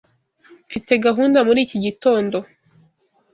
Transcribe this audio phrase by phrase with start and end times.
[0.67, 2.37] Mfite gahunda muri iki gitondo.